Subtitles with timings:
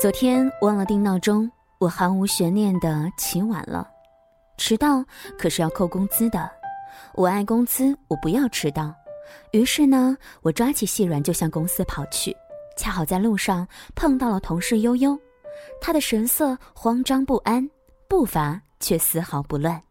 [0.00, 3.90] 昨天忘了定闹钟，我毫无悬念的起晚了。
[4.56, 5.04] 迟到
[5.36, 6.48] 可是要扣工资的，
[7.14, 8.94] 我爱工资，我不要迟到。
[9.50, 12.36] 于是呢，我抓起细软就向公司跑去。
[12.76, 13.66] 恰好在路上
[13.96, 15.18] 碰到了同事悠悠，
[15.80, 17.68] 他的神色慌张不安，
[18.06, 19.82] 步伐却丝毫不乱。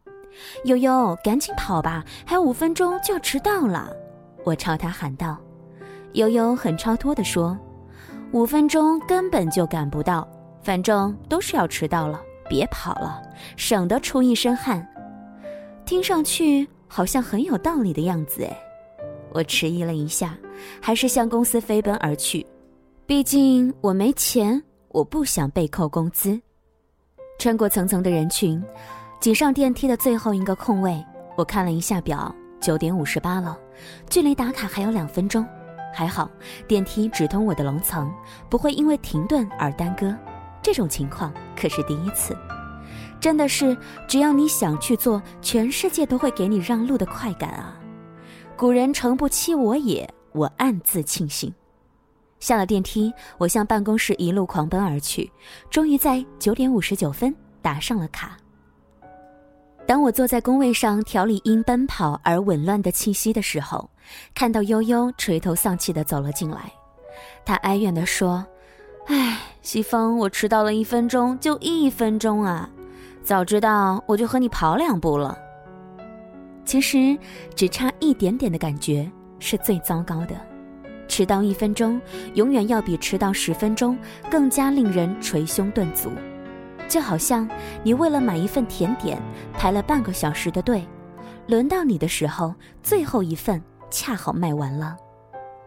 [0.64, 3.94] 悠悠，赶紧跑吧，还有五分钟就要迟到了！
[4.42, 5.36] 我朝他喊道。
[6.14, 7.58] 悠悠很超脱地说
[8.32, 10.28] ：“五分钟根本就赶不到，
[10.62, 13.22] 反正都是要迟到了，别跑了，
[13.56, 14.86] 省得出一身汗。”
[15.86, 18.58] 听上去好像很有道理的样子哎。
[19.32, 20.36] 我迟疑了一下，
[20.80, 22.46] 还是向公司飞奔而去。
[23.06, 26.38] 毕竟我没钱，我不想被扣工资。
[27.38, 28.62] 穿过层层的人群，
[29.20, 31.02] 挤上电梯的最后一个空位，
[31.36, 33.58] 我看了一下表，九点五十八了，
[34.10, 35.46] 距离打卡还有两分钟。
[35.98, 36.30] 还好，
[36.68, 38.08] 电梯直通我的楼层，
[38.48, 40.14] 不会因为停顿而耽搁。
[40.62, 42.38] 这种情况可是第一次，
[43.18, 47.76] 真的是只要你想去做，全世界都会给你让路的快感啊！
[48.56, 51.52] 古人诚不欺我也，我暗自庆幸。
[52.38, 55.28] 下了电梯，我向办公室一路狂奔而去，
[55.68, 58.36] 终于在九点五十九分打上了卡。
[59.88, 63.88] 当我坐在工位上调理因奔跑而紊乱的气息的时候，
[64.34, 66.70] 看到悠悠垂头丧气的走了进来，
[67.42, 68.44] 他哀怨地说
[69.08, 72.68] ：“唉，西风，我迟到了一分钟，就一分钟啊！
[73.22, 75.38] 早知道我就和你跑两步了。
[76.66, 77.16] 其实，
[77.56, 80.36] 只差一点点的感觉是最糟糕的。”
[81.08, 81.98] 迟到一分钟，
[82.34, 83.98] 永远要比迟到十分钟
[84.30, 86.10] 更加令人捶胸顿足。
[86.88, 87.48] 就好像
[87.82, 89.20] 你为了买一份甜点
[89.52, 90.86] 排了半个小时的队，
[91.46, 94.96] 轮到你的时候，最后一份恰好卖完了。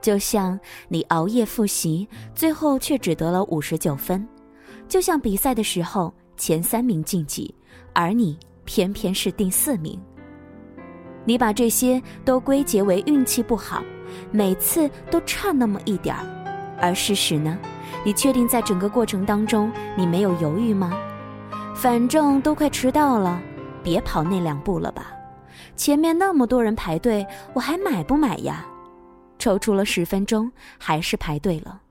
[0.02, 4.28] 就像你熬夜复习，最后却只得了五十九分。
[4.88, 7.54] 就像比赛的时候，前三名晋级，
[7.94, 10.00] 而你偏偏是第四名。
[11.24, 13.84] 你把这些都归结为运气不好。
[14.32, 16.26] 每次都差那么一点儿，
[16.82, 17.58] 而事实呢？
[18.04, 20.92] 你确定在整个过程当中你没有犹豫吗？
[21.82, 23.42] 反正都快迟到了，
[23.82, 25.12] 别跑那两步了吧。
[25.76, 28.64] 前面那么多人排队，我还买不买呀？
[29.40, 31.82] 抽出了十分钟，还是排队了。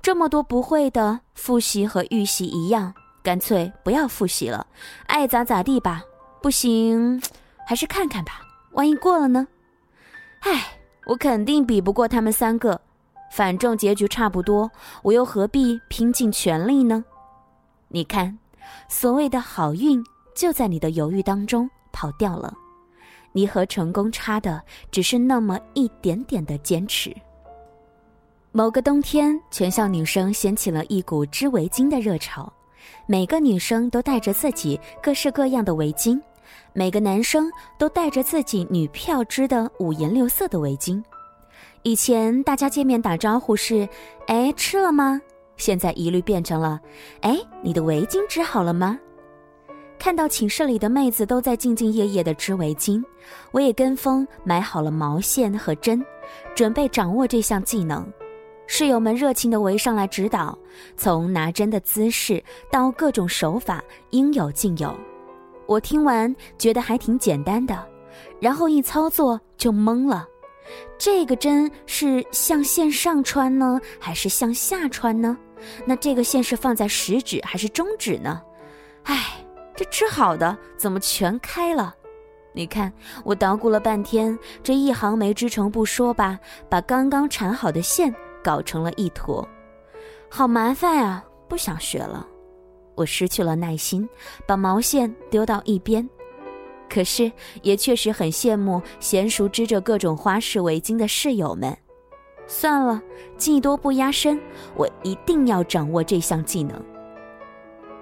[0.00, 4.66] 这么多不会的，复习和预习一样，干脆不要复习了，
[5.06, 6.02] 爱咋咋地吧。
[6.40, 7.22] 不行，
[7.64, 8.40] 还是看看吧，
[8.72, 9.46] 万一过了呢？
[10.40, 10.78] 唉。
[11.06, 12.80] 我肯定比不过他们三个，
[13.30, 14.68] 反正结局差不多，
[15.02, 17.04] 我又何必拼尽全力呢？
[17.86, 18.38] 你看，
[18.88, 22.52] 所谓的好运就在你的犹豫当中跑掉了，
[23.32, 27.14] 你和成功差的只是那么一点点的坚持。
[28.50, 32.52] 某个冬天，全校女生掀起了一股织围巾的热潮，
[33.06, 36.20] 每个女生都带着自己各式各样的围巾。
[36.74, 41.02] 每个男生都带着自己女票织的五颜六色的围巾。
[41.82, 43.88] 以前大家见面打招呼是
[44.26, 45.20] “哎，吃了吗？”
[45.56, 46.80] 现在一律变成了
[47.22, 48.98] “哎，你的围巾织好了吗？”
[49.98, 53.00] 看到寝室里的妹子都在兢兢业业的织围巾，
[53.52, 56.04] 我也跟风买好了毛线和针，
[56.56, 58.04] 准备掌握这项技能。
[58.66, 60.58] 室友们热情地围上来指导，
[60.96, 64.92] 从拿针的姿势到各种手法，应有尽有。
[65.66, 67.86] 我听完觉得还挺简单的，
[68.40, 70.26] 然后一操作就懵了。
[70.98, 75.36] 这个针是向线上穿呢，还是向下穿呢？
[75.84, 78.42] 那这个线是放在食指还是中指呢？
[79.04, 79.44] 唉，
[79.76, 81.94] 这织好的怎么全开了？
[82.52, 82.92] 你看，
[83.24, 89.48] 我捣鼓了半天，这一行没织成不说吧，把刚刚缠好的线搞成了一坨，
[90.28, 91.24] 好麻烦啊！
[91.48, 92.26] 不想学了。
[92.94, 94.06] 我失去了耐心，
[94.46, 96.08] 把毛线丢到一边。
[96.92, 97.32] 可是
[97.62, 101.74] 也确实很羡慕娴熟织着各种花式围巾的室友们。
[102.46, 103.00] 算了，
[103.38, 104.38] 技多不压身，
[104.76, 106.78] 我一定要掌握这项技能。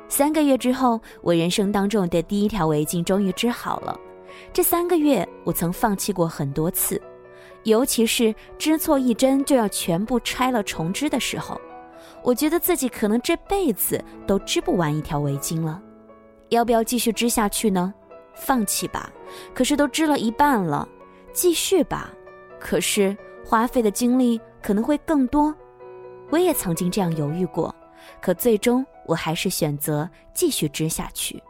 [0.08, 3.96] 三个月之后，我人生当中的第一条围巾终于织好了。
[4.52, 7.00] 这三个月，我曾放弃过很多次，
[7.62, 11.60] 尤其是织错一针就要全部拆了重织的时候。
[12.24, 15.80] 我觉得自己可能这辈子都织不完一条围巾了，
[16.48, 17.94] 要不要继续织下去呢？
[18.34, 19.10] 放弃吧，
[19.54, 20.86] 可是都织了一半了；
[21.32, 22.10] 继续吧，
[22.58, 25.54] 可是花费的精力可能会更多。
[26.30, 27.74] 我也曾经这样犹豫过，
[28.20, 31.42] 可最终我还是选择继续织下去，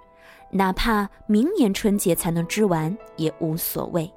[0.51, 4.11] 哪怕明年春节才能织完也无所谓。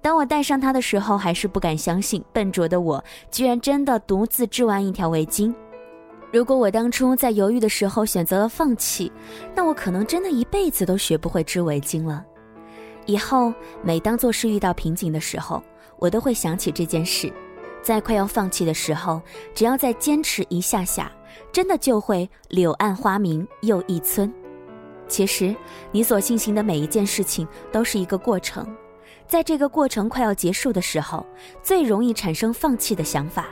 [0.00, 5.54] 当我戴上它的时候，还是不敢相信，笨拙的我居然真的独自织完一条围巾。
[6.32, 9.10] 如果我当初在犹豫的时候选择了放弃，
[9.54, 12.24] 那我可能真的一辈子都学不会织围巾了。
[13.06, 15.60] 以后每当做事遇到瓶颈的时候，
[15.98, 17.32] 我都会想起这件事，
[17.82, 19.20] 在快要放弃的时候，
[19.54, 21.10] 只要再坚持一下下，
[21.50, 24.32] 真的就会柳暗花明又一村。
[25.08, 25.52] 其实，
[25.90, 28.64] 你所进行的每一件事情都是一个过程，
[29.26, 31.26] 在这个过程快要结束的时候，
[31.60, 33.48] 最容易产生放弃的想法。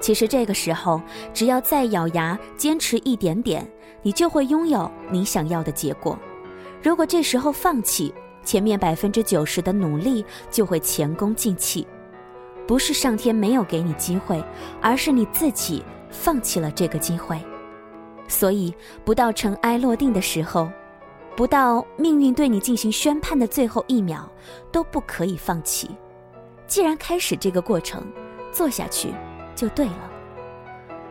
[0.00, 1.00] 其实这个时候，
[1.34, 3.68] 只要再咬牙坚持一点点，
[4.02, 6.18] 你就会拥有你想要的结果。
[6.82, 8.14] 如果这时候放弃，
[8.44, 11.86] 前面百分之九十的努力就会前功尽弃。
[12.66, 14.42] 不是上天没有给你机会，
[14.80, 17.40] 而是你自己放弃了这个机会。
[18.28, 18.72] 所以，
[19.04, 20.70] 不到尘埃落定的时候，
[21.34, 24.30] 不到命运对你进行宣判的最后一秒，
[24.70, 25.90] 都不可以放弃。
[26.66, 28.06] 既然开始这个过程，
[28.52, 29.12] 做下去。
[29.58, 30.10] 就对了。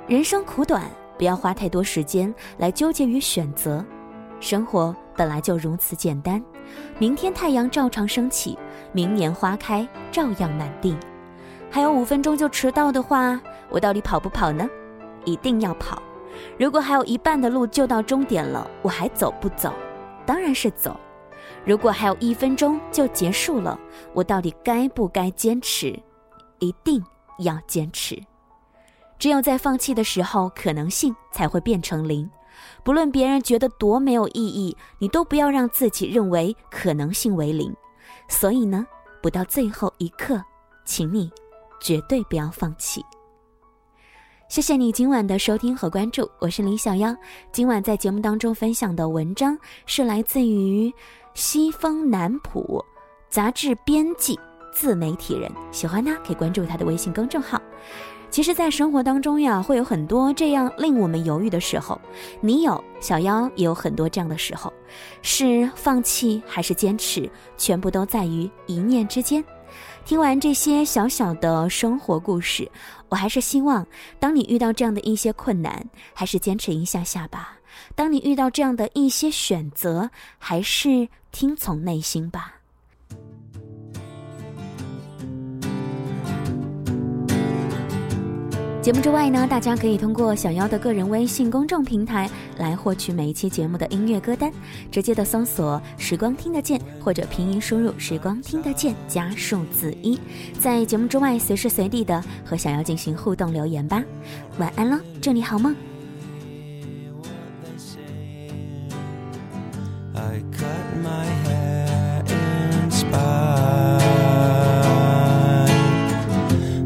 [0.07, 3.83] 人生苦短，不要花太多时间来纠结于选择。
[4.39, 6.41] 生活本来就如此简单。
[6.97, 8.57] 明天太阳照常升起，
[8.94, 10.95] 明年花开照样满地。
[11.69, 13.38] 还有五分钟就迟到的话，
[13.69, 14.65] 我到底跑不跑呢？
[15.25, 16.01] 一定要跑。
[16.57, 19.73] 如果还有一半的路就到终点了，我还走不走？
[20.25, 20.97] 当然是走。
[21.65, 23.77] 如果还有一分钟就结束了，
[24.13, 25.99] 我到底该不该坚持？
[26.59, 27.03] 一定
[27.39, 28.17] 要坚持。
[29.19, 32.30] 只有在放弃的时候，可能性才会变成零。
[32.84, 37.75] 不论别人觉得多没有意义，你都不要让自己认为可能性为零。
[38.28, 38.86] 所以呢，
[39.22, 40.44] 不到最后一刻，
[40.86, 41.31] 请你
[41.80, 43.04] 绝对不要放弃。
[44.50, 47.16] 谢谢你今晚的收听和关注，我是李小妖。
[47.52, 50.94] 今晚在节目当中分享的文章是来自于
[51.34, 52.84] 西风南浦
[53.30, 54.40] 杂志编辑、
[54.74, 57.62] 自媒体人，喜欢呢可以关注他的微信公众号。
[58.29, 62.00] 其实，在生活当中呀，会有很多这样令我们犹豫的时候。
[62.39, 64.71] 你有，小妖也有很多这样的时候，
[65.21, 69.44] 是放弃还是坚持，全部都在于一念之间。
[70.06, 72.69] 听完这些小小的生活故事，
[73.09, 73.85] 我还是希望，
[74.19, 75.83] 当你遇到这样的一些困难，
[76.13, 77.57] 还是坚持一下下吧；
[77.95, 82.56] 当你遇到这样的一些选择，还是听从内心吧。
[88.88, 94.50] 节目之外呢，大家可以通过小妖的个人微信公众平台来获取每一期节目的音乐歌单，
[94.89, 100.18] 直接的搜索“时光听得见”或者拼音输入“时光听得见”加数字一，
[100.57, 104.01] 在节目之外随时随地的和小妖进行互动留言吧。
[104.57, 105.75] 晚安喽，祝你好梦。
[110.16, 110.66] I cut
[111.04, 112.90] my hair in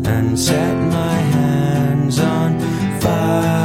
[0.03, 1.40] and set my
[2.19, 2.59] on
[2.99, 3.60] fire.